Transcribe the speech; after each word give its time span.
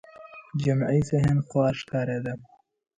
جمعي 0.61 0.99
ذهن 1.09 1.37
خوار 1.47 1.73
ښکارېده 1.81 2.33